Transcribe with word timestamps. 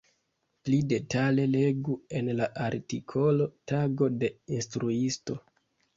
Pli 0.67 0.77
detale 0.93 1.43
legu 1.57 1.97
en 2.21 2.31
la 2.39 2.47
artikolo 2.69 3.49
Tago 3.73 4.09
de 4.23 4.35
instruisto. 4.57 5.39